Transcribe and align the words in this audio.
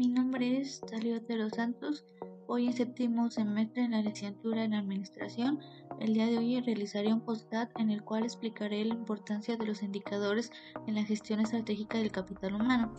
Mi 0.00 0.08
nombre 0.08 0.58
es 0.58 0.80
Talio 0.80 1.18
Otero 1.18 1.50
Santos. 1.50 2.06
Hoy 2.46 2.68
en 2.68 2.72
séptimo 2.72 3.30
semestre 3.30 3.84
en 3.84 3.90
la 3.90 4.00
licenciatura 4.00 4.64
en 4.64 4.72
Administración. 4.72 5.60
El 6.00 6.14
día 6.14 6.24
de 6.24 6.38
hoy 6.38 6.58
realizaré 6.62 7.12
un 7.12 7.20
postcat 7.20 7.68
en 7.78 7.90
el 7.90 8.02
cual 8.02 8.24
explicaré 8.24 8.82
la 8.82 8.94
importancia 8.94 9.58
de 9.58 9.66
los 9.66 9.82
indicadores 9.82 10.52
en 10.86 10.94
la 10.94 11.04
gestión 11.04 11.40
estratégica 11.40 11.98
del 11.98 12.12
capital 12.12 12.54
humano. 12.54 12.94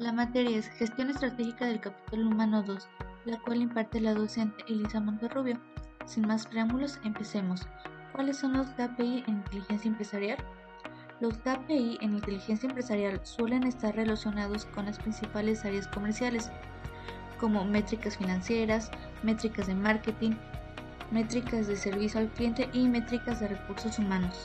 La 0.00 0.12
materia 0.12 0.58
es 0.58 0.66
Gestión 0.70 1.08
Estratégica 1.08 1.66
del 1.66 1.78
Capital 1.78 2.26
Humano 2.26 2.64
2, 2.64 2.88
la 3.26 3.40
cual 3.40 3.62
imparte 3.62 4.00
la 4.00 4.14
docente 4.14 4.64
Elisa 4.66 4.98
Monterrubio. 4.98 5.62
Sin 6.06 6.26
más 6.26 6.48
preámbulos, 6.48 6.98
empecemos. 7.04 7.60
¿Cuáles 8.12 8.38
son 8.38 8.54
los 8.54 8.66
KPI 8.70 9.22
en 9.28 9.36
inteligencia 9.36 9.88
empresarial? 9.88 10.38
Los 11.22 11.34
KPI 11.34 11.98
en 12.00 12.14
inteligencia 12.14 12.68
empresarial 12.68 13.20
suelen 13.22 13.62
estar 13.62 13.94
relacionados 13.94 14.64
con 14.64 14.86
las 14.86 14.98
principales 14.98 15.64
áreas 15.64 15.86
comerciales, 15.86 16.50
como 17.38 17.64
métricas 17.64 18.18
financieras, 18.18 18.90
métricas 19.22 19.68
de 19.68 19.76
marketing, 19.76 20.32
métricas 21.12 21.68
de 21.68 21.76
servicio 21.76 22.18
al 22.18 22.26
cliente 22.26 22.68
y 22.72 22.88
métricas 22.88 23.38
de 23.38 23.46
recursos 23.46 24.00
humanos. 24.00 24.36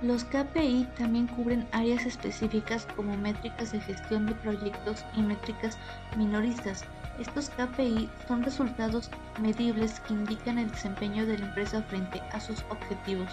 Los 0.00 0.24
KPI 0.24 0.88
también 0.96 1.26
cubren 1.26 1.68
áreas 1.72 2.06
específicas 2.06 2.86
como 2.96 3.14
métricas 3.18 3.72
de 3.72 3.80
gestión 3.80 4.24
de 4.24 4.34
proyectos 4.36 5.04
y 5.14 5.20
métricas 5.20 5.76
minoristas. 6.16 6.86
Estos 7.18 7.50
KPI 7.50 8.08
son 8.26 8.42
resultados 8.42 9.10
medibles 9.42 10.00
que 10.00 10.14
indican 10.14 10.56
el 10.56 10.70
desempeño 10.70 11.26
de 11.26 11.36
la 11.36 11.48
empresa 11.48 11.82
frente 11.82 12.22
a 12.32 12.40
sus 12.40 12.62
objetivos. 12.70 13.28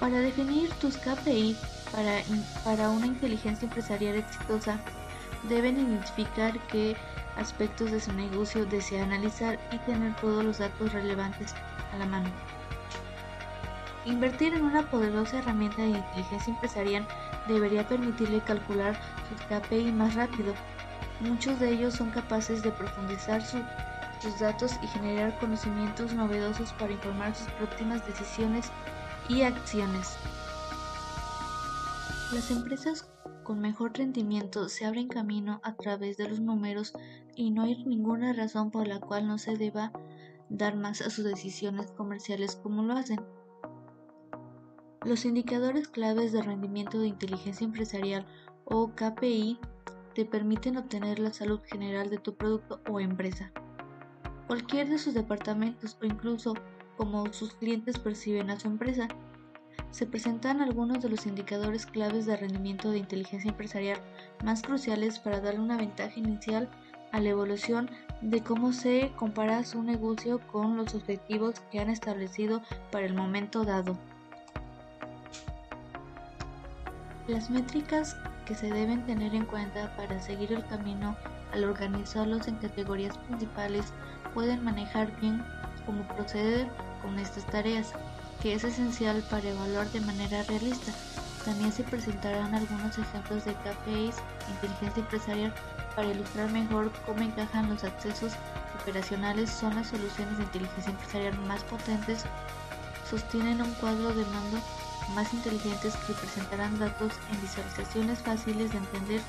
Para 0.00 0.18
definir 0.20 0.70
tus 0.74 0.96
KPI 0.98 1.56
para, 1.90 2.20
para 2.64 2.90
una 2.90 3.06
inteligencia 3.06 3.66
empresarial 3.66 4.16
exitosa, 4.16 4.78
deben 5.48 5.78
identificar 5.78 6.58
qué 6.68 6.96
aspectos 7.36 7.90
de 7.90 8.00
su 8.00 8.12
negocio 8.12 8.66
desea 8.66 9.04
analizar 9.04 9.58
y 9.72 9.78
tener 9.78 10.14
todos 10.16 10.44
los 10.44 10.58
datos 10.58 10.92
relevantes 10.92 11.54
a 11.92 11.98
la 11.98 12.06
mano. 12.06 12.28
Invertir 14.04 14.54
en 14.54 14.64
una 14.64 14.88
poderosa 14.88 15.38
herramienta 15.38 15.82
de 15.82 15.88
inteligencia 15.88 16.52
empresarial 16.52 17.06
debería 17.48 17.88
permitirle 17.88 18.40
calcular 18.40 18.96
sus 19.28 19.40
KPI 19.48 19.92
más 19.92 20.14
rápido. 20.14 20.54
Muchos 21.20 21.58
de 21.58 21.70
ellos 21.70 21.94
son 21.94 22.10
capaces 22.10 22.62
de 22.62 22.70
profundizar 22.70 23.42
sus 23.42 23.62
datos 24.38 24.72
y 24.82 24.86
generar 24.88 25.36
conocimientos 25.38 26.12
novedosos 26.12 26.72
para 26.74 26.92
informar 26.92 27.34
sus 27.34 27.48
próximas 27.52 28.06
decisiones 28.06 28.70
y 29.28 29.42
acciones. 29.42 30.16
Las 32.32 32.50
empresas 32.50 33.08
con 33.44 33.60
mejor 33.60 33.96
rendimiento 33.96 34.68
se 34.68 34.84
abren 34.84 35.08
camino 35.08 35.60
a 35.62 35.74
través 35.76 36.16
de 36.16 36.28
los 36.28 36.40
números 36.40 36.92
y 37.34 37.50
no 37.50 37.62
hay 37.62 37.84
ninguna 37.84 38.32
razón 38.32 38.70
por 38.70 38.88
la 38.88 39.00
cual 39.00 39.28
no 39.28 39.38
se 39.38 39.56
deba 39.56 39.92
dar 40.48 40.76
más 40.76 41.00
a 41.00 41.10
sus 41.10 41.24
decisiones 41.24 41.90
comerciales 41.92 42.56
como 42.56 42.82
lo 42.82 42.94
hacen. 42.94 43.20
Los 45.04 45.24
indicadores 45.24 45.86
claves 45.88 46.32
de 46.32 46.42
rendimiento 46.42 46.98
de 46.98 47.08
inteligencia 47.08 47.64
empresarial 47.64 48.26
o 48.64 48.90
KPI 48.94 49.58
te 50.14 50.24
permiten 50.24 50.76
obtener 50.76 51.18
la 51.18 51.32
salud 51.32 51.60
general 51.64 52.10
de 52.10 52.18
tu 52.18 52.34
producto 52.34 52.80
o 52.90 52.98
empresa. 53.00 53.52
Cualquier 54.48 54.88
de 54.88 54.98
sus 54.98 55.14
departamentos 55.14 55.96
o 56.00 56.06
incluso 56.06 56.54
como 56.96 57.32
sus 57.32 57.54
clientes 57.54 57.98
perciben 57.98 58.50
a 58.50 58.58
su 58.58 58.68
empresa. 58.68 59.08
Se 59.90 60.06
presentan 60.06 60.60
algunos 60.60 61.02
de 61.02 61.08
los 61.08 61.26
indicadores 61.26 61.86
claves 61.86 62.26
de 62.26 62.36
rendimiento 62.36 62.90
de 62.90 62.98
inteligencia 62.98 63.50
empresarial 63.50 63.98
más 64.44 64.62
cruciales 64.62 65.18
para 65.18 65.40
darle 65.40 65.60
una 65.60 65.76
ventaja 65.76 66.18
inicial 66.18 66.68
a 67.12 67.20
la 67.20 67.30
evolución 67.30 67.90
de 68.20 68.42
cómo 68.42 68.72
se 68.72 69.12
compara 69.16 69.64
su 69.64 69.82
negocio 69.82 70.40
con 70.48 70.76
los 70.76 70.94
objetivos 70.94 71.60
que 71.70 71.80
han 71.80 71.90
establecido 71.90 72.62
para 72.90 73.06
el 73.06 73.14
momento 73.14 73.64
dado. 73.64 73.96
Las 77.28 77.50
métricas 77.50 78.16
que 78.46 78.54
se 78.54 78.70
deben 78.70 79.04
tener 79.04 79.34
en 79.34 79.44
cuenta 79.44 79.96
para 79.96 80.20
seguir 80.20 80.52
el 80.52 80.64
camino 80.66 81.16
al 81.52 81.64
organizarlos 81.64 82.46
en 82.48 82.56
categorías 82.56 83.18
principales 83.18 83.92
pueden 84.34 84.62
manejar 84.62 85.18
bien 85.20 85.42
cómo 85.86 86.02
proceder 86.08 86.66
con 87.00 87.18
estas 87.18 87.46
tareas, 87.46 87.92
que 88.42 88.54
es 88.54 88.64
esencial 88.64 89.22
para 89.30 89.48
evaluar 89.48 89.88
de 89.92 90.00
manera 90.00 90.42
realista. 90.42 90.92
También 91.44 91.72
se 91.72 91.84
presentarán 91.84 92.54
algunos 92.54 92.98
ejemplos 92.98 93.44
de 93.44 93.54
KPIs, 93.54 94.16
inteligencia 94.50 95.00
empresarial, 95.00 95.54
para 95.94 96.08
ilustrar 96.08 96.50
mejor 96.50 96.92
cómo 97.06 97.22
encajan 97.22 97.70
los 97.70 97.84
accesos 97.84 98.32
operacionales, 98.82 99.48
son 99.48 99.74
las 99.76 99.86
soluciones 99.88 100.36
de 100.36 100.44
inteligencia 100.44 100.90
empresarial 100.90 101.38
más 101.46 101.62
potentes, 101.64 102.24
sostienen 103.08 103.62
un 103.62 103.72
cuadro 103.74 104.08
de 104.08 104.24
mando 104.26 104.58
más 105.14 105.32
inteligentes 105.32 105.96
que 106.06 106.12
presentarán 106.14 106.78
datos 106.78 107.12
en 107.32 107.40
visualizaciones 107.40 108.18
fáciles 108.18 108.72
de 108.72 108.78
entender. 108.78 109.20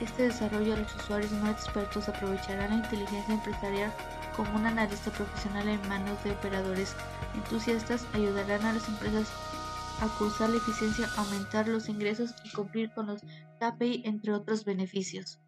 Este 0.00 0.24
desarrollo 0.24 0.74
a 0.74 0.76
los 0.76 0.94
usuarios 0.94 1.32
no 1.32 1.50
expertos 1.50 2.08
aprovecharán 2.08 2.70
la 2.70 2.76
inteligencia 2.76 3.34
empresarial 3.34 3.92
como 4.36 4.54
un 4.56 4.66
analista 4.66 5.10
profesional 5.10 5.68
en 5.68 5.88
manos 5.88 6.22
de 6.22 6.32
operadores 6.32 6.94
entusiastas 7.34 8.06
ayudarán 8.12 8.62
a 8.62 8.74
las 8.74 8.88
empresas 8.88 9.28
a 10.00 10.08
cursar 10.18 10.50
la 10.50 10.58
eficiencia, 10.58 11.08
aumentar 11.16 11.68
los 11.68 11.88
ingresos 11.88 12.34
y 12.44 12.52
cumplir 12.52 12.92
con 12.92 13.06
los 13.06 13.22
KPI, 13.60 14.02
entre 14.04 14.34
otros 14.34 14.64
beneficios. 14.64 15.40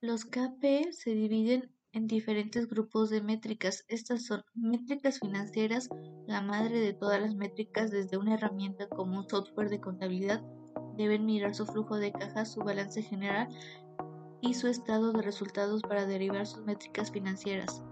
Los 0.00 0.24
KPI 0.24 0.92
se 0.92 1.10
dividen 1.10 1.72
en 1.92 2.06
diferentes 2.06 2.68
grupos 2.68 3.10
de 3.10 3.20
métricas. 3.20 3.84
Estas 3.88 4.26
son 4.26 4.42
métricas 4.54 5.18
financieras, 5.18 5.88
la 6.26 6.40
madre 6.40 6.78
de 6.78 6.92
todas 6.92 7.20
las 7.20 7.34
métricas 7.34 7.90
desde 7.90 8.16
una 8.16 8.34
herramienta 8.34 8.88
como 8.88 9.18
un 9.18 9.28
software 9.28 9.70
de 9.70 9.80
contabilidad. 9.80 10.42
Deben 10.96 11.24
mirar 11.24 11.54
su 11.54 11.66
flujo 11.66 11.96
de 11.96 12.12
caja, 12.12 12.44
su 12.44 12.60
balance 12.60 13.02
general 13.02 13.48
y 14.44 14.54
su 14.54 14.68
estado 14.68 15.12
de 15.12 15.22
resultados 15.22 15.80
para 15.82 16.06
derivar 16.06 16.46
sus 16.46 16.64
métricas 16.64 17.10
financieras. 17.10 17.82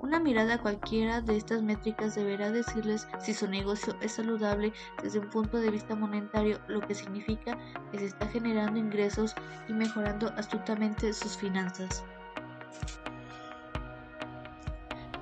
Una 0.00 0.20
mirada 0.20 0.58
cualquiera 0.58 1.20
de 1.20 1.36
estas 1.36 1.62
métricas 1.62 2.14
deberá 2.14 2.50
decirles 2.50 3.08
si 3.20 3.32
su 3.32 3.48
negocio 3.48 3.96
es 4.02 4.12
saludable 4.12 4.72
desde 5.02 5.18
un 5.18 5.30
punto 5.30 5.58
de 5.58 5.70
vista 5.70 5.96
monetario, 5.96 6.60
lo 6.68 6.80
que 6.80 6.94
significa 6.94 7.58
que 7.90 7.98
se 7.98 8.06
está 8.06 8.28
generando 8.28 8.78
ingresos 8.78 9.34
y 9.68 9.72
mejorando 9.72 10.28
astutamente 10.36 11.12
sus 11.12 11.36
finanzas. 11.36 12.04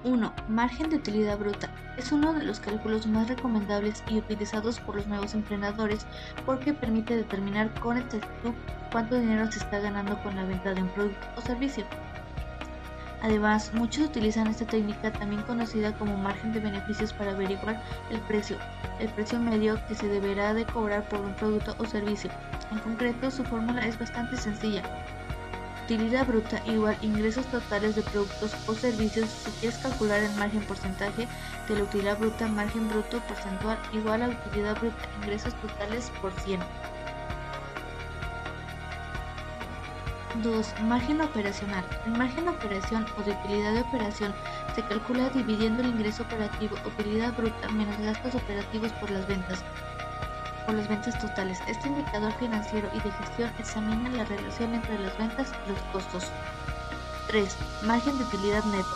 1. 0.05 0.33
Margen 0.49 0.91
de 0.91 0.97
utilidad 0.97 1.39
bruta. 1.39 1.71
Es 1.97 2.11
uno 2.11 2.33
de 2.33 2.45
los 2.45 2.59
cálculos 2.59 3.07
más 3.07 3.29
recomendables 3.29 4.03
y 4.09 4.19
utilizados 4.19 4.81
por 4.81 4.97
los 4.97 5.07
nuevos 5.07 5.35
emprendedores 5.35 6.07
porque 6.45 6.73
permite 6.73 7.17
determinar 7.17 7.73
con 7.81 7.99
exactitud 7.99 8.53
cuánto 8.91 9.19
dinero 9.19 9.51
se 9.53 9.59
está 9.59 9.79
ganando 9.79 10.21
con 10.23 10.35
la 10.35 10.45
venta 10.45 10.75
de 10.75 10.83
un 10.83 10.89
producto 10.89 11.27
o 11.37 11.41
servicio. 11.41 11.85
Además, 13.23 13.71
muchos 13.75 14.07
utilizan 14.07 14.49
esta 14.49 14.67
técnica 14.67 15.13
también 15.13 15.43
conocida 15.43 15.93
como 15.97 16.17
margen 16.17 16.53
de 16.53 16.59
beneficios 16.59 17.13
para 17.13 17.31
averiguar 17.31 17.81
el 18.11 18.19
precio, 18.23 18.57
el 18.99 19.09
precio 19.11 19.39
medio 19.39 19.79
que 19.87 19.95
se 19.95 20.09
deberá 20.09 20.55
de 20.55 20.67
cobrar 20.67 21.09
por 21.09 21.21
un 21.21 21.33
producto 21.35 21.77
o 21.79 21.87
servicio. 21.87 22.31
En 22.73 22.81
concreto, 22.81 23.31
su 23.31 23.45
fórmula 23.45 23.87
es 23.87 23.97
bastante 23.97 24.37
sencilla 24.37 24.83
utilidad 25.85 26.27
bruta 26.27 26.63
igual 26.67 26.97
ingresos 27.03 27.47
totales 27.47 27.97
de 27.97 28.03
productos 28.03 28.53
o 28.67 28.75
servicios 28.75 29.29
si 29.29 29.51
quieres 29.61 29.79
calcular 29.79 30.23
el 30.23 30.35
margen 30.37 30.63
porcentaje 30.63 31.27
de 31.69 31.77
la 31.77 31.83
utilidad 31.83 32.19
bruta 32.19 32.47
margen 32.49 32.89
bruto 32.89 33.21
porcentual 33.21 33.79
igual 33.93 34.23
a 34.23 34.29
utilidad 34.29 34.79
bruta 34.79 34.97
ingresos 35.21 35.55
totales 35.61 36.11
por 36.21 36.33
100 36.33 36.61
2. 40.43 40.81
Margen 40.85 41.21
operacional. 41.21 41.85
El 42.07 42.13
margen 42.13 42.47
de 42.47 42.53
operación 42.53 43.05
o 43.19 43.23
de 43.23 43.33
utilidad 43.33 43.75
de 43.75 43.83
operación 43.83 44.33
se 44.75 44.83
calcula 44.83 45.29
dividiendo 45.29 45.83
el 45.83 45.89
ingreso 45.89 46.23
operativo 46.23 46.75
utilidad 46.87 47.37
bruta 47.37 47.69
menos 47.69 47.99
gastos 47.99 48.35
operativos 48.37 48.93
por 48.93 49.11
las 49.11 49.27
ventas 49.29 49.63
por 50.65 50.75
las 50.75 50.89
ventas 50.89 51.19
totales. 51.19 51.59
Este 51.69 51.89
indicador 51.89 52.33
financiero 52.35 52.89
y 52.95 53.01
de 53.01 53.11
gestión 53.11 53.51
examina 53.59 54.11
la 54.11 54.25
relación 54.25 54.75
entre 54.75 54.99
las 54.99 55.17
ventas 55.19 55.53
y 55.67 55.71
los 55.71 55.81
costos. 55.93 56.31
3. 57.29 57.57
Margen 57.87 58.19
de 58.19 58.25
utilidad 58.25 58.65
neto. 58.65 58.89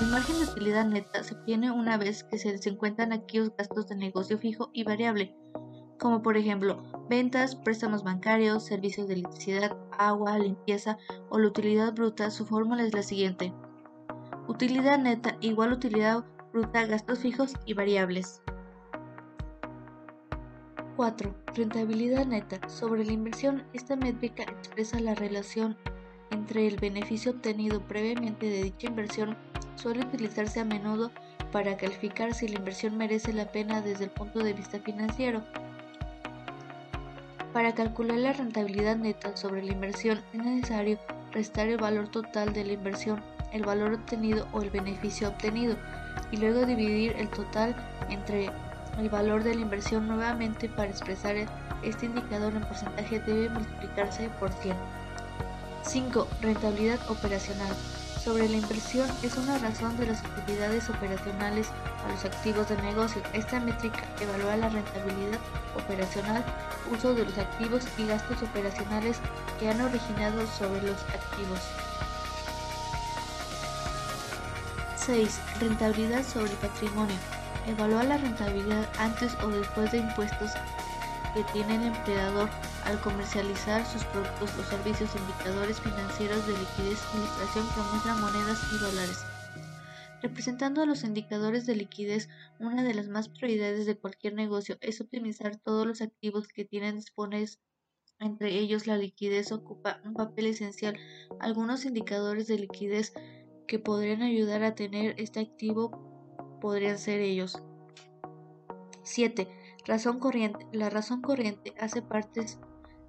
El 0.00 0.08
margen 0.08 0.38
de 0.38 0.44
utilidad 0.44 0.84
neta 0.84 1.24
se 1.24 1.34
obtiene 1.34 1.70
una 1.70 1.96
vez 1.96 2.22
que 2.24 2.38
se 2.38 2.52
desencuentran 2.52 3.12
aquellos 3.12 3.50
gastos 3.56 3.88
de 3.88 3.96
negocio 3.96 4.38
fijo 4.38 4.70
y 4.72 4.84
variable, 4.84 5.34
como 5.98 6.22
por 6.22 6.36
ejemplo 6.36 6.82
ventas, 7.08 7.56
préstamos 7.56 8.04
bancarios, 8.04 8.64
servicios 8.64 9.08
de 9.08 9.14
electricidad, 9.14 9.76
agua, 9.98 10.38
limpieza 10.38 10.98
o 11.30 11.38
la 11.38 11.48
utilidad 11.48 11.92
bruta. 11.94 12.30
Su 12.30 12.46
fórmula 12.46 12.84
es 12.84 12.94
la 12.94 13.02
siguiente. 13.02 13.52
Utilidad 14.46 14.98
neta 14.98 15.36
igual 15.40 15.72
utilidad 15.72 16.24
bruta 16.52 16.86
gastos 16.86 17.18
fijos 17.18 17.54
y 17.66 17.74
variables. 17.74 18.40
4. 20.98 21.32
Rentabilidad 21.54 22.26
neta. 22.26 22.68
Sobre 22.68 23.04
la 23.04 23.12
inversión, 23.12 23.62
esta 23.72 23.94
métrica 23.94 24.42
expresa 24.42 24.98
la 24.98 25.14
relación 25.14 25.76
entre 26.32 26.66
el 26.66 26.74
beneficio 26.74 27.30
obtenido 27.30 27.80
previamente 27.80 28.46
de 28.46 28.64
dicha 28.64 28.88
inversión. 28.88 29.36
Suele 29.76 30.00
utilizarse 30.00 30.58
a 30.58 30.64
menudo 30.64 31.12
para 31.52 31.76
calificar 31.76 32.34
si 32.34 32.48
la 32.48 32.58
inversión 32.58 32.96
merece 32.96 33.32
la 33.32 33.52
pena 33.52 33.80
desde 33.80 34.06
el 34.06 34.10
punto 34.10 34.40
de 34.40 34.54
vista 34.54 34.80
financiero. 34.80 35.44
Para 37.52 37.76
calcular 37.76 38.18
la 38.18 38.32
rentabilidad 38.32 38.96
neta 38.96 39.36
sobre 39.36 39.62
la 39.62 39.70
inversión 39.70 40.20
es 40.32 40.42
necesario 40.42 40.98
restar 41.30 41.68
el 41.68 41.76
valor 41.76 42.08
total 42.08 42.52
de 42.52 42.64
la 42.64 42.72
inversión, 42.72 43.22
el 43.52 43.64
valor 43.64 43.94
obtenido 43.94 44.48
o 44.52 44.62
el 44.62 44.70
beneficio 44.70 45.28
obtenido, 45.28 45.76
y 46.32 46.38
luego 46.38 46.66
dividir 46.66 47.14
el 47.18 47.28
total 47.28 47.76
entre 48.10 48.50
el 48.98 49.08
valor 49.08 49.44
de 49.44 49.54
la 49.54 49.60
inversión 49.60 50.08
nuevamente 50.08 50.68
para 50.68 50.90
expresar 50.90 51.36
este 51.82 52.06
indicador 52.06 52.54
en 52.54 52.62
porcentaje 52.62 53.20
debe 53.20 53.48
multiplicarse 53.48 54.28
por 54.40 54.52
100. 54.52 54.76
5. 55.82 56.28
Rentabilidad 56.42 56.98
operacional. 57.08 57.74
Sobre 58.22 58.48
la 58.48 58.56
inversión 58.56 59.08
es 59.22 59.36
una 59.36 59.56
razón 59.58 59.96
de 59.96 60.06
las 60.06 60.22
utilidades 60.38 60.90
operacionales 60.90 61.68
a 62.04 62.12
los 62.12 62.24
activos 62.24 62.68
del 62.68 62.82
negocio. 62.82 63.22
Esta 63.32 63.60
métrica 63.60 64.00
evalúa 64.20 64.56
la 64.56 64.68
rentabilidad 64.68 65.38
operacional, 65.76 66.44
uso 66.92 67.14
de 67.14 67.24
los 67.24 67.38
activos 67.38 67.84
y 67.96 68.06
gastos 68.06 68.42
operacionales 68.42 69.18
que 69.58 69.70
han 69.70 69.80
originado 69.80 70.46
sobre 70.58 70.82
los 70.82 71.00
activos. 71.14 71.87
6. 75.08 75.40
Rentabilidad 75.60 76.22
sobre 76.22 76.52
patrimonio. 76.56 77.16
Evalúa 77.66 78.04
la 78.04 78.18
rentabilidad 78.18 78.86
antes 78.98 79.34
o 79.42 79.48
después 79.48 79.90
de 79.90 80.00
impuestos 80.00 80.50
que 81.32 81.42
tiene 81.54 81.76
el 81.76 81.84
empleador 81.84 82.50
al 82.84 83.00
comercializar 83.00 83.86
sus 83.86 84.04
productos 84.04 84.50
o 84.58 84.62
servicios 84.64 85.08
indicadores 85.16 85.80
financieros 85.80 86.46
de 86.46 86.52
liquidez 86.52 86.98
ilustración 87.14 87.66
que 87.74 87.80
muestran 87.90 88.20
monedas 88.20 88.60
y 88.70 88.78
dólares. 88.84 89.24
Representando 90.20 90.82
a 90.82 90.86
los 90.86 91.02
indicadores 91.04 91.64
de 91.64 91.76
liquidez, 91.76 92.28
una 92.60 92.82
de 92.82 92.92
las 92.92 93.08
más 93.08 93.30
prioridades 93.30 93.86
de 93.86 93.96
cualquier 93.96 94.34
negocio 94.34 94.76
es 94.82 95.00
optimizar 95.00 95.56
todos 95.56 95.86
los 95.86 96.02
activos 96.02 96.48
que 96.48 96.66
tienen 96.66 96.96
disponibles. 96.96 97.60
Entre 98.20 98.58
ellos, 98.58 98.86
la 98.86 98.98
liquidez 98.98 99.52
ocupa 99.52 100.02
un 100.04 100.12
papel 100.12 100.48
esencial. 100.48 100.98
Algunos 101.40 101.86
indicadores 101.86 102.46
de 102.46 102.58
liquidez 102.58 103.14
que 103.68 103.78
podrían 103.78 104.22
ayudar 104.22 104.64
a 104.64 104.74
tener 104.74 105.14
este 105.18 105.38
activo 105.38 105.92
podrían 106.60 106.98
ser 106.98 107.20
ellos. 107.20 107.62
7. 109.04 109.46
Razón 109.86 110.18
corriente. 110.18 110.66
La 110.72 110.90
razón 110.90 111.22
corriente 111.22 111.74
hace 111.78 112.02
parte 112.02 112.44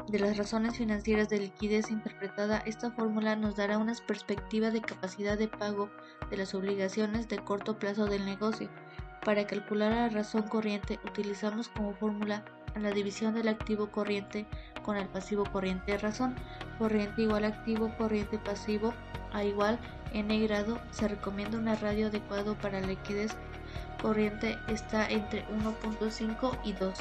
de 0.08 0.20
las 0.20 0.38
razones 0.38 0.78
financieras 0.78 1.30
de 1.30 1.40
liquidez 1.40 1.90
interpretada. 1.90 2.60
Esta 2.66 2.92
fórmula 2.92 3.36
nos 3.36 3.56
dará 3.56 3.78
una 3.78 3.94
perspectiva 4.08 4.70
de 4.70 4.82
capacidad 4.82 5.38
de 5.38 5.48
pago 5.48 5.90
de 6.30 6.38
las 6.38 6.54
obligaciones 6.54 7.28
de 7.28 7.40
corto 7.40 7.80
plazo 7.80 8.06
del 8.06 8.26
negocio. 8.26 8.70
Para 9.26 9.48
calcular 9.48 9.92
la 9.92 10.10
razón 10.10 10.44
corriente 10.44 11.00
utilizamos 11.06 11.70
como 11.70 11.94
fórmula 11.94 12.46
la 12.76 12.92
división 12.92 13.34
del 13.34 13.48
activo 13.48 13.92
corriente 13.92 14.46
con 14.84 14.96
el 14.98 15.08
pasivo 15.08 15.44
corriente 15.52 15.98
razón. 15.98 16.36
Corriente 16.78 17.24
igual 17.24 17.46
activo 17.46 17.92
corriente 17.98 18.38
pasivo 18.38 18.94
a 19.34 19.44
igual 19.44 19.80
n 20.14 20.40
grado. 20.48 20.80
Se 20.92 21.08
recomienda 21.08 21.58
un 21.58 21.68
radio 21.80 22.08
adecuado 22.08 22.56
para 22.56 22.82
liquidez 22.82 23.36
corriente 24.02 24.58
está 24.68 25.08
entre 25.10 25.46
1.5 25.48 26.58
y 26.64 26.74
2. 26.74 26.94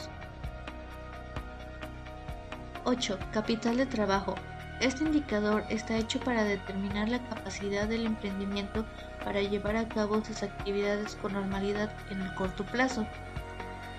8. 2.84 3.19
Capital 3.32 3.76
de 3.76 3.86
trabajo. 3.86 4.34
Este 4.80 5.04
indicador 5.04 5.64
está 5.69 5.96
hecho 5.96 6.20
para 6.20 6.44
determinar 6.44 7.08
la 7.08 7.19
capacidad 7.28 7.88
del 7.88 8.06
emprendimiento 8.06 8.84
para 9.25 9.42
llevar 9.42 9.76
a 9.76 9.88
cabo 9.88 10.25
sus 10.25 10.42
actividades 10.42 11.16
con 11.16 11.32
normalidad 11.32 11.90
en 12.10 12.22
el 12.22 12.34
corto 12.34 12.64
plazo. 12.64 13.06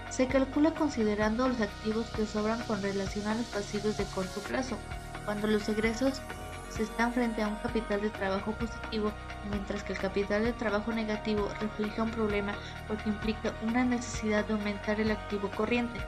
Se 0.10 0.28
calcula 0.28 0.72
considerando 0.72 1.48
los 1.48 1.62
activos 1.62 2.10
que 2.12 2.26
sobran 2.26 2.62
con 2.64 2.81
relación 2.81 3.28
a 3.28 3.36
los 3.36 3.46
pasivos 3.48 3.98
de 3.98 4.06
corto 4.06 4.40
plazo. 4.42 4.78
Cuando 5.26 5.48
los 5.48 5.68
egresos 5.70 6.22
se 6.69 6.83
están 6.83 7.13
frente 7.13 7.42
a 7.42 7.48
un 7.48 7.56
capital 7.56 8.01
de 8.01 8.10
trabajo 8.10 8.51
positivo, 8.54 9.12
mientras 9.50 9.83
que 9.83 9.94
el 9.94 10.00
capital 10.00 10.44
de 10.44 10.54
trabajo 10.54 10.92
negativo 10.92 11.48
refleja 11.60 12.04
un 12.04 12.12
problema 12.12 12.54
porque 12.88 13.10
implica 13.10 13.54
una 13.63 13.83
necesidad 13.83 14.45
de 14.45 14.54
aumentar 14.54 15.00
el 15.00 15.12
activo 15.12 15.50
corriente, 15.56 16.00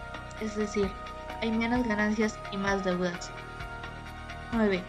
es 0.41 0.55
decir, 0.55 0.89
hay 1.41 1.51
menos 1.51 1.87
ganancias 1.87 2.37
y 2.51 2.57
más 2.57 2.83
deudas. 2.83 3.31
9. 4.53 4.81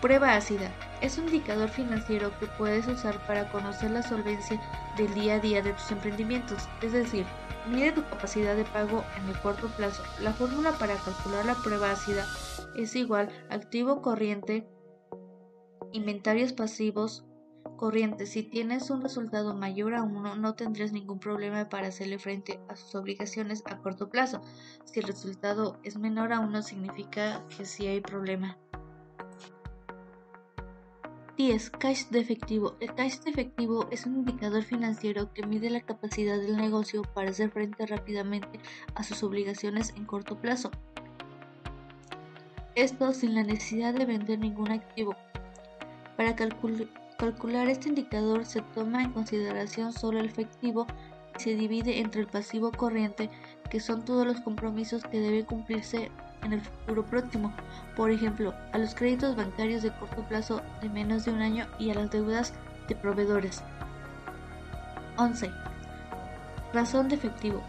Prueba 0.00 0.34
ácida. 0.34 0.70
Es 1.00 1.18
un 1.18 1.26
indicador 1.26 1.68
financiero 1.68 2.32
que 2.38 2.46
puedes 2.46 2.86
usar 2.86 3.18
para 3.26 3.50
conocer 3.50 3.90
la 3.90 4.02
solvencia 4.02 4.60
del 4.96 5.12
día 5.14 5.34
a 5.34 5.40
día 5.40 5.62
de 5.62 5.72
tus 5.72 5.90
emprendimientos, 5.90 6.68
es 6.82 6.92
decir, 6.92 7.26
mide 7.68 7.92
tu 7.92 8.02
capacidad 8.04 8.56
de 8.56 8.64
pago 8.64 9.04
en 9.16 9.28
el 9.28 9.38
corto 9.40 9.68
plazo. 9.68 10.02
La 10.20 10.32
fórmula 10.32 10.72
para 10.72 10.96
calcular 10.96 11.44
la 11.44 11.54
prueba 11.54 11.92
ácida 11.92 12.26
es 12.74 12.96
igual 12.96 13.28
activo 13.50 14.02
corriente 14.02 14.66
inventarios 15.92 16.52
pasivos 16.52 17.24
corrientes. 17.76 18.30
Si 18.30 18.42
tienes 18.42 18.90
un 18.90 19.00
resultado 19.00 19.54
mayor 19.54 19.94
a 19.94 20.02
1, 20.02 20.36
no 20.36 20.54
tendrás 20.54 20.92
ningún 20.92 21.18
problema 21.18 21.68
para 21.68 21.88
hacerle 21.88 22.18
frente 22.18 22.60
a 22.68 22.76
sus 22.76 22.94
obligaciones 22.94 23.62
a 23.66 23.78
corto 23.78 24.08
plazo. 24.08 24.40
Si 24.84 25.00
el 25.00 25.06
resultado 25.06 25.78
es 25.84 25.96
menor 25.96 26.32
a 26.32 26.40
1, 26.40 26.62
significa 26.62 27.44
que 27.56 27.64
sí 27.64 27.86
hay 27.86 28.00
problema. 28.00 28.58
10. 31.38 31.70
Cash 31.70 32.06
de 32.06 32.18
efectivo. 32.18 32.76
El 32.80 32.94
cash 32.96 33.20
de 33.20 33.30
efectivo 33.30 33.86
es 33.92 34.06
un 34.06 34.16
indicador 34.16 34.64
financiero 34.64 35.32
que 35.32 35.46
mide 35.46 35.70
la 35.70 35.82
capacidad 35.82 36.36
del 36.36 36.56
negocio 36.56 37.02
para 37.14 37.30
hacer 37.30 37.50
frente 37.52 37.86
rápidamente 37.86 38.58
a 38.96 39.04
sus 39.04 39.22
obligaciones 39.22 39.94
en 39.96 40.04
corto 40.04 40.40
plazo. 40.40 40.72
Esto 42.74 43.12
sin 43.12 43.36
la 43.36 43.44
necesidad 43.44 43.94
de 43.94 44.04
vender 44.04 44.40
ningún 44.40 44.72
activo. 44.72 45.14
Para 46.18 46.34
calcular 46.34 47.68
este 47.68 47.90
indicador 47.90 48.44
se 48.44 48.60
toma 48.74 49.04
en 49.04 49.12
consideración 49.12 49.92
solo 49.92 50.18
el 50.18 50.26
efectivo 50.26 50.84
y 51.38 51.40
se 51.40 51.54
divide 51.54 52.00
entre 52.00 52.22
el 52.22 52.26
pasivo 52.26 52.72
corriente, 52.72 53.30
que 53.70 53.78
son 53.78 54.04
todos 54.04 54.26
los 54.26 54.40
compromisos 54.40 55.04
que 55.04 55.20
deben 55.20 55.44
cumplirse 55.44 56.10
en 56.42 56.54
el 56.54 56.60
futuro 56.60 57.06
próximo, 57.06 57.52
por 57.94 58.10
ejemplo, 58.10 58.52
a 58.72 58.78
los 58.78 58.96
créditos 58.96 59.36
bancarios 59.36 59.84
de 59.84 59.92
corto 59.92 60.24
plazo 60.24 60.60
de 60.82 60.88
menos 60.88 61.24
de 61.24 61.30
un 61.30 61.40
año 61.40 61.68
y 61.78 61.90
a 61.90 61.94
las 61.94 62.10
deudas 62.10 62.52
de 62.88 62.96
proveedores. 62.96 63.62
11. 65.18 65.52
Razón 66.74 67.08
de 67.08 67.14
efectivo. 67.14 67.62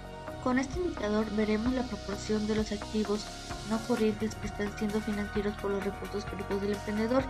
Con 0.43 0.57
este 0.57 0.79
indicador 0.79 1.29
veremos 1.35 1.71
la 1.73 1.83
proporción 1.83 2.47
de 2.47 2.55
los 2.55 2.71
activos 2.71 3.27
no 3.69 3.77
corrientes 3.87 4.33
que 4.33 4.47
están 4.47 4.75
siendo 4.75 4.99
financiados 5.01 5.53
por 5.61 5.69
los 5.69 5.85
recursos 5.85 6.25
propios 6.25 6.61
del 6.63 6.73
emprendedor. 6.73 7.23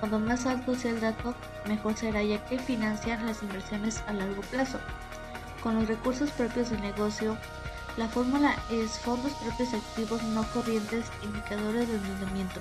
Cuando 0.00 0.18
más 0.18 0.46
alto 0.46 0.74
sea 0.74 0.90
el 0.90 1.00
dato, 1.00 1.34
mejor 1.66 1.96
será 1.96 2.22
ya 2.22 2.44
que 2.46 2.58
financian 2.58 3.24
las 3.26 3.42
inversiones 3.42 4.02
a 4.06 4.12
largo 4.12 4.42
plazo. 4.42 4.78
Con 5.62 5.76
los 5.76 5.88
recursos 5.88 6.30
propios 6.30 6.70
del 6.70 6.82
negocio, 6.82 7.36
la 7.96 8.08
fórmula 8.08 8.54
es 8.70 8.98
fondos 8.98 9.32
propios 9.34 9.72
activos 9.72 10.22
no 10.22 10.42
corrientes 10.52 11.06
indicadores 11.22 11.88
de 11.88 11.94
endeudamiento. 11.94 12.60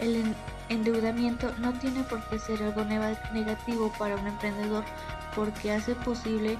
El 0.00 0.34
endeudamiento 0.68 1.52
no 1.58 1.72
tiene 1.74 2.04
por 2.04 2.22
qué 2.28 2.38
ser 2.38 2.62
algo 2.62 2.84
negativo 2.84 3.92
para 3.98 4.16
un 4.16 4.26
emprendedor 4.26 4.84
porque 5.34 5.72
hace 5.72 5.94
posible 5.94 6.56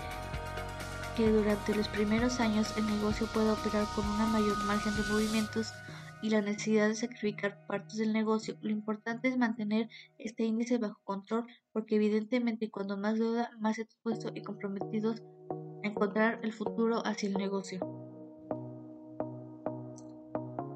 que 1.17 1.31
durante 1.31 1.75
los 1.75 1.89
primeros 1.89 2.41
años 2.41 2.75
el 2.77 2.87
negocio 2.87 3.27
pueda 3.29 3.53
operar 3.53 3.85
con 3.95 4.07
una 4.07 4.27
mayor 4.27 4.57
margen 4.65 4.95
de 4.97 5.03
movimientos 5.05 5.73
y 6.23 6.31
la 6.31 6.41
necesidad 6.41 6.89
de 6.89 6.95
sacrificar 6.95 7.67
partes 7.67 7.99
del 7.99 8.13
negocio. 8.13 8.57
Lo 8.61 8.71
importante 8.71 9.29
es 9.29 9.39
mantener 9.39 9.89
este 10.19 10.45
índice 10.45 10.79
bajo 10.79 11.01
control 11.05 11.47
porque 11.73 11.97
evidentemente 11.97 12.71
cuando 12.71 12.97
más 12.97 13.19
deuda, 13.19 13.51
más 13.59 13.79
expuesto 13.79 14.31
y 14.35 14.43
comprometidos 14.43 15.23
encontrar 15.83 16.41
el 16.43 16.53
futuro 16.53 17.03
hacia 17.07 17.29
el 17.29 17.35
negocio. 17.35 17.81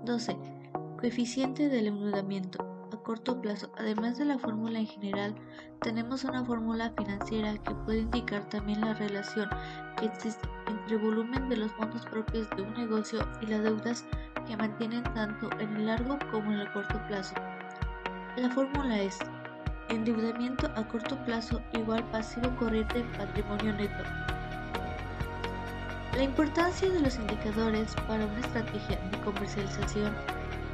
12. 0.04 0.36
Coeficiente 0.98 1.68
del 1.68 1.86
endeudamiento. 1.86 2.62
A 2.92 3.02
corto 3.02 3.40
plazo, 3.40 3.72
además 3.76 4.18
de 4.18 4.24
la 4.24 4.38
fórmula 4.38 4.78
en 4.78 4.86
general, 4.86 5.34
tenemos 5.80 6.24
una 6.24 6.44
fórmula 6.44 6.92
financiera 6.96 7.56
que 7.58 7.74
puede 7.74 8.00
indicar 8.00 8.48
también 8.48 8.80
la 8.82 8.94
relación 8.94 9.48
que 9.98 10.06
existe 10.06 10.48
entre 10.68 10.96
el 10.96 11.02
volumen 11.02 11.48
de 11.48 11.56
los 11.56 11.72
fondos 11.72 12.06
propios 12.06 12.48
de 12.50 12.62
un 12.62 12.74
negocio 12.74 13.26
y 13.40 13.46
las 13.46 13.62
deudas 13.62 14.04
que 14.46 14.56
mantienen 14.56 15.02
tanto 15.14 15.50
en 15.58 15.76
el 15.76 15.86
largo 15.86 16.18
como 16.30 16.52
en 16.52 16.60
el 16.60 16.72
corto 16.72 17.00
plazo. 17.08 17.34
La 18.36 18.50
fórmula 18.50 19.00
es 19.00 19.18
endeudamiento 19.88 20.70
a 20.76 20.82
corto 20.88 21.16
plazo 21.24 21.60
igual 21.72 22.02
pasivo 22.04 22.50
corriente 22.56 23.04
patrimonio 23.16 23.72
neto 23.74 24.02
La 26.16 26.22
importancia 26.22 26.90
de 26.90 27.00
los 27.00 27.16
indicadores 27.16 27.94
para 28.08 28.26
una 28.26 28.40
estrategia 28.40 28.98
de 29.10 29.18
comercialización. 29.20 30.12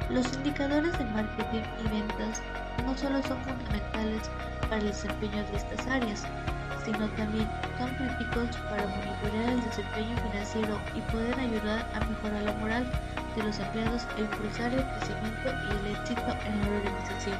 Los 0.09 0.33
indicadores 0.33 0.97
de 0.97 1.05
marketing 1.05 1.63
y 1.83 1.87
ventas 1.89 2.41
no 2.85 2.97
solo 2.97 3.21
son 3.23 3.37
fundamentales 3.43 4.29
para 4.61 4.77
el 4.77 4.87
desempeño 4.87 5.43
de 5.51 5.57
estas 5.57 5.87
áreas, 5.87 6.25
sino 6.83 7.07
también 7.09 7.47
son 7.77 7.89
críticos 7.95 8.57
para 8.69 8.87
monitorear 8.87 9.53
el 9.53 9.63
desempeño 9.63 10.17
financiero 10.29 10.79
y 10.95 11.01
poder 11.11 11.39
ayudar 11.39 11.85
a 11.93 12.05
mejorar 12.05 12.43
la 12.43 12.53
moral 12.53 12.91
de 13.35 13.43
los 13.43 13.59
empleados 13.59 14.03
e 14.17 14.21
impulsar 14.21 14.73
el 14.73 14.83
crecimiento 14.83 15.49
y 15.49 15.87
el 15.87 15.95
éxito 15.95 16.31
en 16.45 16.61
la 16.61 16.77
organización. 16.77 17.37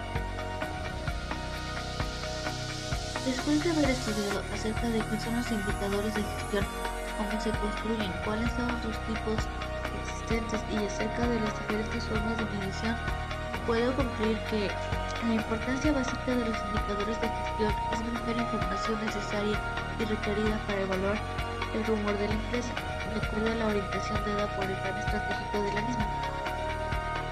Después 3.26 3.64
de 3.64 3.70
haber 3.72 3.90
estudiado 3.90 4.42
acerca 4.54 4.90
de 4.90 5.00
qué 5.00 5.20
son 5.20 5.36
los 5.36 5.52
indicadores 5.52 6.16
de 6.16 6.24
gestión, 6.24 6.66
cómo 7.18 7.42
se 7.42 7.52
construyen, 7.52 8.12
cuáles 8.26 8.50
son 8.54 8.70
sus 8.82 8.98
tipos 9.06 9.38
existentes 10.02 10.62
y 10.72 10.86
acerca 10.86 11.28
de 11.28 11.40
las 11.40 11.54
diferentes 11.60 12.04
formas 12.06 12.38
de 12.38 12.46
medición, 12.58 12.96
puedo 13.68 13.96
concluir 13.96 14.38
que 14.50 14.72
la 15.28 15.34
importancia 15.36 15.92
básica 15.92 16.34
de 16.34 16.50
los 16.50 16.58
indicadores 16.66 17.22
de 17.22 17.30
gestión 17.30 17.74
es 17.94 18.00
brindar 18.00 18.38
información 18.38 19.06
necesaria 19.06 19.60
y 20.00 20.06
requerida 20.06 20.58
para 20.66 20.82
evaluar 20.82 21.51
el 21.74 21.86
rumor 21.86 22.18
de 22.18 22.28
la 22.28 22.34
empresa, 22.34 22.74
de 23.14 23.26
acuerdo 23.26 23.52
a 23.52 23.56
la 23.56 23.68
orientación 23.68 24.18
dada 24.26 24.48
por 24.56 24.66
el 24.66 24.76
plan 24.78 24.98
estratégico 24.98 25.64
de 25.64 25.74
la 25.74 25.82
misma. 25.82 26.08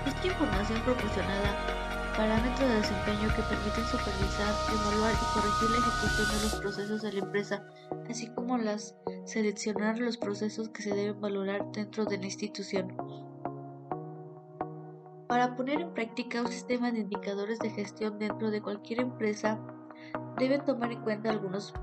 Esta 0.05 0.27
información 0.27 0.81
proporcionada 0.81 1.79
parámetros 2.19 2.67
de 2.67 2.75
desempeño 2.75 3.29
que 3.34 3.41
permiten 3.43 3.86
supervisar, 3.86 4.53
evaluar 4.74 5.13
y 5.13 5.34
corregir 5.34 5.69
la 5.69 5.77
ejecución 5.77 6.27
de 6.27 6.43
los 6.43 6.55
procesos 6.55 7.01
de 7.01 7.13
la 7.13 7.19
empresa, 7.19 7.63
así 8.10 8.27
como 8.34 8.58
las 8.58 8.98
seleccionar 9.24 10.00
los 10.00 10.17
procesos 10.17 10.67
que 10.67 10.81
se 10.81 10.93
deben 10.93 11.22
valorar 11.22 11.72
dentro 11.72 12.03
de 12.03 12.17
la 12.17 12.25
institución. 12.25 12.93
Para 15.29 15.55
poner 15.55 15.79
en 15.79 15.93
práctica 15.93 16.41
un 16.41 16.50
sistema 16.50 16.91
de 16.91 17.00
indicadores 17.00 17.58
de 17.60 17.69
gestión 17.69 18.19
dentro 18.19 18.51
de 18.51 18.62
cualquier 18.62 19.00
empresa, 19.00 19.58
deben 20.38 20.65
tomar 20.65 20.91
en 20.91 21.01
cuenta 21.01 21.29
algunos, 21.29 21.74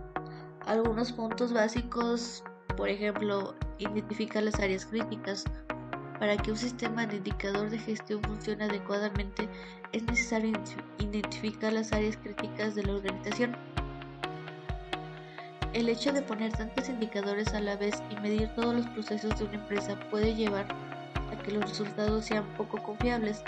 algunos 0.66 1.12
puntos 1.12 1.52
básicos, 1.52 2.44
por 2.76 2.88
ejemplo, 2.88 3.54
identificar 3.78 4.42
las 4.42 4.58
áreas 4.60 4.86
críticas. 4.86 5.44
Para 6.18 6.36
que 6.36 6.50
un 6.50 6.56
sistema 6.56 7.06
de 7.06 7.16
indicador 7.16 7.68
de 7.70 7.78
gestión 7.78 8.22
funcione 8.22 8.64
adecuadamente, 8.64 9.48
es 9.92 10.02
necesario 10.04 10.52
identificar 10.98 11.72
las 11.72 11.92
áreas 11.92 12.16
críticas 12.16 12.74
de 12.74 12.82
la 12.84 12.94
organización. 12.94 13.56
El 15.72 15.90
hecho 15.90 16.12
de 16.12 16.22
poner 16.22 16.52
tantos 16.52 16.88
indicadores 16.88 17.52
a 17.52 17.60
la 17.60 17.76
vez 17.76 18.02
y 18.10 18.16
medir 18.20 18.48
todos 18.54 18.74
los 18.74 18.86
procesos 18.88 19.38
de 19.38 19.44
una 19.44 19.54
empresa 19.56 19.98
puede 20.10 20.34
llevar 20.34 20.66
que 21.46 21.52
los 21.52 21.68
resultados 21.68 22.24
sean 22.24 22.44
poco 22.56 22.82
confiables, 22.82 23.42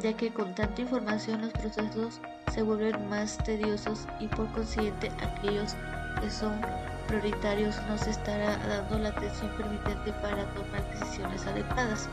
ya 0.00 0.12
que 0.14 0.32
con 0.32 0.54
tanta 0.54 0.82
información 0.82 1.40
los 1.40 1.52
procesos 1.52 2.20
se 2.52 2.62
vuelven 2.62 3.08
más 3.08 3.38
tediosos 3.38 4.06
y 4.20 4.28
por 4.28 4.50
consiguiente 4.52 5.10
aquellos 5.22 5.74
que 6.20 6.30
son 6.30 6.60
prioritarios 7.06 7.80
no 7.88 7.98
se 7.98 8.10
estará 8.10 8.56
dando 8.66 8.98
la 8.98 9.10
atención 9.10 9.50
permitente 9.56 10.12
para 10.22 10.44
tomar 10.54 10.82
decisiones 10.92 11.46
adecuadas. 11.46 12.08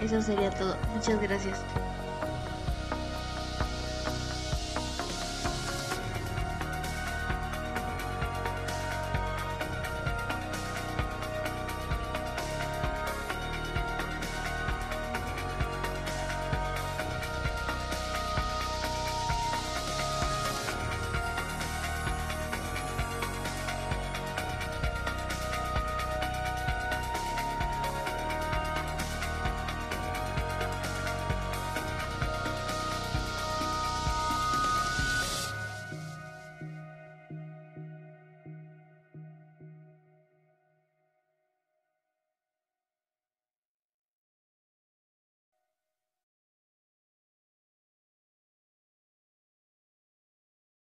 Eso 0.00 0.20
sería 0.22 0.50
todo. 0.50 0.76
Muchas 0.94 1.20
gracias. 1.20 1.58